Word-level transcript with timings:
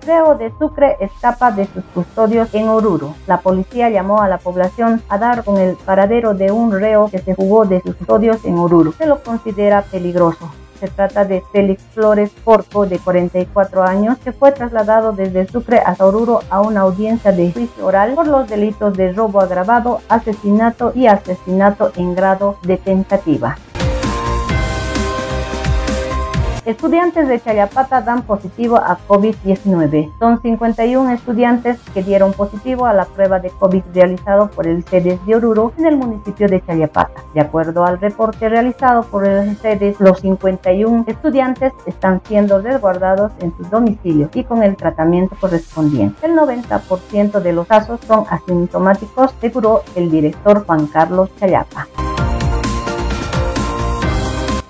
Reo 0.09 0.37
de 0.37 0.51
Sucre 0.59 0.97
escapa 1.01 1.51
de 1.51 1.67
sus 1.67 1.85
custodios 1.95 2.55
en 2.55 2.69
Oruro. 2.69 3.15
La 3.27 3.41
policía 3.41 3.91
llamó 3.91 4.23
a 4.23 4.29
la 4.29 4.39
población 4.39 5.03
a 5.11 5.19
dar 5.19 5.45
con 5.45 5.59
el 5.59 5.77
paradero 5.77 6.33
de 6.33 6.51
un 6.51 6.73
reo 6.73 7.09
que 7.11 7.19
se 7.19 7.35
jugó 7.35 7.67
de 7.67 7.83
sus 7.83 7.95
custodios 7.95 8.43
en 8.47 8.57
Oruro. 8.57 8.93
Se 8.93 9.07
lo 9.07 9.23
considera 9.23 9.83
peligroso. 9.83 10.51
Se 10.81 10.89
trata 10.89 11.25
de 11.25 11.43
Félix 11.53 11.83
Flores 11.93 12.31
Porco, 12.45 12.87
de 12.87 12.99
44 13.01 13.83
años, 13.83 14.17
que 14.19 14.33
fue 14.33 14.53
trasladado 14.53 15.13
desde 15.13 15.47
Sucre 15.49 15.83
a 15.85 15.97
Oruro 16.03 16.41
a 16.51 16.61
una 16.61 16.83
audiencia 16.83 17.33
de 17.33 17.53
juicio 17.53 17.85
oral 17.85 18.15
por 18.15 18.29
los 18.29 18.49
delitos 18.49 18.97
de 18.97 19.13
robo 19.13 19.41
agravado, 19.41 20.01
asesinato 20.09 20.93
y 20.95 21.07
asesinato 21.07 21.91
en 21.97 22.15
grado 22.15 22.57
de 22.63 22.77
tentativa. 22.77 23.57
Estudiantes 26.65 27.29
de 27.29 27.41
Chayapata 27.41 28.03
dan 28.03 28.23
positivo 28.23 28.77
a 28.77 28.99
COVID-19. 29.09 30.13
Son 30.19 30.43
51 30.43 31.11
estudiantes 31.13 31.79
que 31.95 32.03
dieron 32.03 32.33
positivo 32.33 32.87
a 32.87 32.93
la 32.93 33.05
prueba 33.07 33.39
de 33.39 33.51
COVID 33.51 33.83
realizado 33.95 34.51
por 34.51 34.67
el 34.67 34.85
CEDES 34.85 35.25
de 35.25 35.37
Oruro 35.37 35.73
en 35.79 35.87
el 35.87 35.97
municipio 35.97 36.49
de 36.49 36.63
Chayapata. 36.65 37.23
De 37.33 37.41
acuerdo 37.41 37.85
al 37.85 37.99
reporte 38.01 38.49
realizado 38.49 39.03
por 39.05 39.27
el 39.27 39.57
CEDES, 39.57 40.01
los 40.01 40.21
51 40.21 41.05
estudiantes 41.07 41.73
están 41.87 42.21
siendo 42.25 42.61
resguardados 42.61 43.33
en 43.41 43.57
sus 43.57 43.71
domicilios 43.71 44.31
y 44.35 44.45
con 44.45 44.63
el 44.63 44.77
tratamiento 44.77 45.37
correspondiente. 45.41 46.27
El 46.27 46.37
90% 46.37 47.41
de 47.41 47.53
los 47.53 47.67
casos 47.67 48.01
son 48.07 48.25
asintomáticos, 48.29 49.33
aseguró 49.33 49.83
el 49.95 50.11
director 50.11 50.67
Juan 50.67 50.87
Carlos 50.87 51.31
Chayapa 51.39 51.89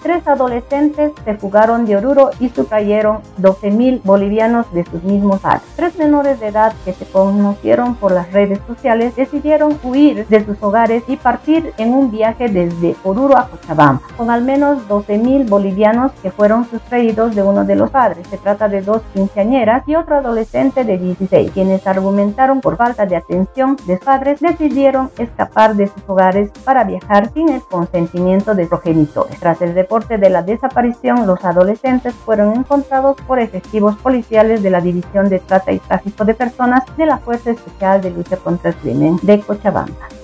tres 0.08 0.26
adolescentes 0.26 1.12
se 1.22 1.34
fugaron 1.34 1.84
de 1.84 1.94
Oruro 1.94 2.30
y 2.40 2.48
sustrayeron 2.48 3.18
12 3.36 3.70
mil 3.70 4.00
bolivianos 4.02 4.64
de 4.72 4.82
sus 4.86 5.02
mismos 5.02 5.40
padres. 5.40 5.64
Tres 5.76 5.98
menores 5.98 6.40
de 6.40 6.46
edad 6.46 6.72
que 6.86 6.94
se 6.94 7.04
conocieron 7.04 7.94
por 7.94 8.12
las 8.12 8.32
redes 8.32 8.58
sociales 8.66 9.14
decidieron 9.16 9.78
huir 9.82 10.26
de 10.28 10.46
sus 10.46 10.56
hogares 10.62 11.02
y 11.08 11.18
partir 11.18 11.74
en 11.76 11.92
un 11.92 12.10
viaje 12.10 12.48
desde 12.48 12.96
Oruro 13.04 13.36
a 13.36 13.50
Cochabamba, 13.50 14.00
con 14.16 14.30
al 14.30 14.44
menos 14.44 14.88
12 14.88 15.18
mil 15.18 15.44
bolivianos 15.44 16.12
que 16.22 16.30
fueron 16.30 16.64
sustraídos 16.70 17.34
de 17.34 17.42
uno 17.42 17.66
de 17.66 17.74
los 17.74 17.90
padres. 17.90 18.26
Se 18.28 18.38
trata 18.38 18.66
de 18.66 18.80
dos 18.80 19.02
quinceañeras 19.12 19.86
y 19.86 19.94
otro 19.94 20.16
adolescente 20.16 20.84
de 20.84 20.96
16, 20.96 21.50
quienes 21.50 21.86
argumentaron 21.86 22.62
por 22.62 22.78
falta 22.78 23.04
de 23.04 23.16
atención 23.16 23.76
de 23.86 23.98
sus 23.98 24.06
padres, 24.06 24.40
decidieron 24.40 25.10
escapar 25.18 25.76
de 25.76 25.88
sus 25.88 26.02
hogares 26.06 26.50
para 26.64 26.84
viajar 26.84 27.30
sin 27.34 27.50
el 27.50 27.60
consentimiento 27.60 28.54
de 28.54 28.66
progenitores. 28.66 29.38
Tras 29.38 29.60
el 29.60 29.74
de 30.06 30.30
la 30.30 30.42
desaparición, 30.42 31.26
los 31.26 31.44
adolescentes 31.44 32.14
fueron 32.14 32.54
encontrados 32.54 33.16
por 33.26 33.38
efectivos 33.40 33.96
policiales 33.96 34.62
de 34.62 34.70
la 34.70 34.80
División 34.80 35.28
de 35.28 35.40
Trata 35.40 35.72
y 35.72 35.78
Tráfico 35.78 36.24
de 36.24 36.34
Personas 36.34 36.84
de 36.96 37.06
la 37.06 37.18
Fuerza 37.18 37.50
Especial 37.50 38.00
de 38.00 38.10
Lucha 38.10 38.36
contra 38.36 38.70
el 38.70 38.76
Crimen 38.76 39.18
de 39.22 39.40
Cochabamba. 39.40 40.17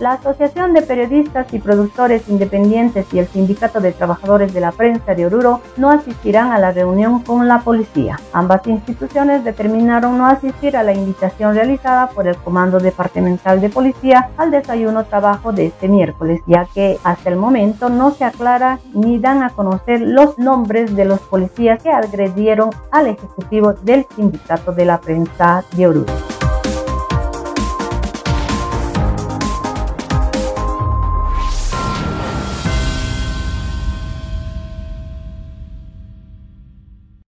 La 0.00 0.12
Asociación 0.12 0.74
de 0.74 0.82
Periodistas 0.82 1.52
y 1.52 1.58
Productores 1.58 2.28
Independientes 2.28 3.06
y 3.12 3.18
el 3.18 3.26
Sindicato 3.26 3.80
de 3.80 3.90
Trabajadores 3.90 4.54
de 4.54 4.60
la 4.60 4.70
Prensa 4.70 5.16
de 5.16 5.26
Oruro 5.26 5.60
no 5.76 5.90
asistirán 5.90 6.52
a 6.52 6.58
la 6.60 6.70
reunión 6.70 7.20
con 7.24 7.48
la 7.48 7.60
policía. 7.60 8.20
Ambas 8.32 8.64
instituciones 8.68 9.42
determinaron 9.42 10.16
no 10.16 10.26
asistir 10.26 10.76
a 10.76 10.84
la 10.84 10.92
invitación 10.92 11.54
realizada 11.54 12.10
por 12.10 12.28
el 12.28 12.36
Comando 12.36 12.78
Departamental 12.78 13.60
de 13.60 13.70
Policía 13.70 14.30
al 14.36 14.52
desayuno 14.52 15.04
trabajo 15.04 15.52
de 15.52 15.66
este 15.66 15.88
miércoles, 15.88 16.42
ya 16.46 16.64
que 16.72 16.98
hasta 17.02 17.30
el 17.30 17.36
momento 17.36 17.88
no 17.88 18.12
se 18.12 18.24
aclara 18.24 18.78
ni 18.94 19.18
dan 19.18 19.42
a 19.42 19.50
conocer 19.50 20.00
los 20.00 20.38
nombres 20.38 20.94
de 20.94 21.06
los 21.06 21.18
policías 21.20 21.82
que 21.82 21.90
agredieron 21.90 22.70
al 22.92 23.08
Ejecutivo 23.08 23.72
del 23.72 24.06
Sindicato 24.14 24.70
de 24.70 24.84
la 24.84 25.00
Prensa 25.00 25.64
de 25.76 25.88
Oruro. 25.88 26.27